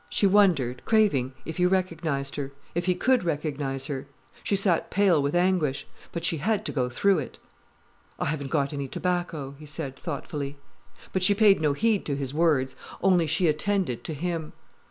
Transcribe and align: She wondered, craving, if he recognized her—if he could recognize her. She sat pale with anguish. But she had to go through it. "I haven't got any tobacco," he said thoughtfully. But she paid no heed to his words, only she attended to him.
She 0.09 0.25
wondered, 0.25 0.83
craving, 0.83 1.33
if 1.45 1.57
he 1.57 1.67
recognized 1.67 2.35
her—if 2.35 2.85
he 2.85 2.95
could 2.95 3.23
recognize 3.23 3.85
her. 3.85 4.07
She 4.43 4.55
sat 4.55 4.89
pale 4.89 5.21
with 5.21 5.35
anguish. 5.35 5.85
But 6.11 6.25
she 6.25 6.37
had 6.37 6.65
to 6.65 6.71
go 6.71 6.89
through 6.89 7.19
it. 7.19 7.37
"I 8.17 8.25
haven't 8.25 8.49
got 8.49 8.73
any 8.73 8.87
tobacco," 8.87 9.53
he 9.59 9.67
said 9.67 9.95
thoughtfully. 9.95 10.57
But 11.13 11.21
she 11.21 11.35
paid 11.35 11.61
no 11.61 11.73
heed 11.73 12.03
to 12.07 12.15
his 12.15 12.33
words, 12.33 12.75
only 13.03 13.27
she 13.27 13.45
attended 13.45 14.03
to 14.05 14.15
him. 14.15 14.53